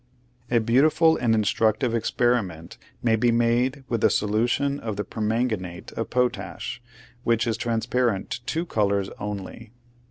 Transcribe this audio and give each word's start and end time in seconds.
A 0.49 0.57
beautiful 0.57 1.15
and 1.15 1.35
instructive 1.35 1.93
experiment 1.93 2.79
may 3.03 3.15
be 3.15 3.31
made 3.31 3.83
with 3.87 4.03
a 4.03 4.09
solution 4.09 4.79
of 4.79 4.95
the 4.95 5.03
permanganate 5.03 5.91
of 5.93 6.09
potash, 6.09 6.81
which 7.23 7.45
is 7.45 7.55
transparent 7.55 8.31
to 8.31 8.43
two 8.45 8.65
colors 8.65 9.11
only. 9.19 9.73